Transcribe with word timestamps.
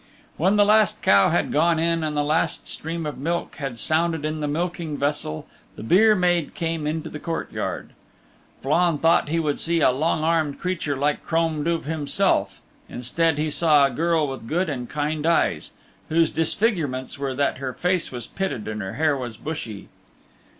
When 0.35 0.55
the 0.55 0.65
last 0.65 1.03
cow 1.03 1.29
had 1.29 1.51
gone 1.51 1.77
in 1.77 2.03
and 2.03 2.17
the 2.17 2.23
last 2.23 2.67
stream 2.67 3.05
of 3.05 3.19
milk 3.19 3.57
had 3.57 3.77
sounded 3.77 4.25
in 4.25 4.39
the 4.39 4.47
milking 4.47 4.97
vessel 4.97 5.45
the 5.75 5.83
byre 5.83 6.15
maid 6.15 6.55
came 6.55 6.87
into 6.87 7.07
the 7.07 7.19
courtyard. 7.19 7.91
Flann 8.63 8.97
thought 8.97 9.29
he 9.29 9.37
would 9.39 9.59
see 9.59 9.79
a 9.79 9.91
long 9.91 10.23
armed 10.23 10.59
creature 10.59 10.97
like 10.97 11.23
Crom 11.23 11.63
Duv 11.63 11.83
himself. 11.85 12.61
Instead 12.89 13.37
he 13.37 13.51
saw 13.51 13.85
a 13.85 13.91
girl 13.91 14.27
with 14.27 14.47
good 14.47 14.69
and 14.71 14.89
kind 14.89 15.23
eyes, 15.27 15.69
whose 16.09 16.31
disfigurements 16.31 17.19
were 17.19 17.35
that 17.35 17.59
her 17.59 17.71
face 17.71 18.11
was 18.11 18.25
pitted 18.25 18.67
and 18.67 18.81
her 18.81 18.93
hair 18.93 19.15
was 19.15 19.37
bushy. 19.37 19.87